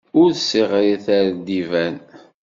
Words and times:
Ur 0.21 0.29
ssiɣrit 0.39 1.05
ar 1.17 1.27
d 1.45 1.47
iban! 1.61 1.95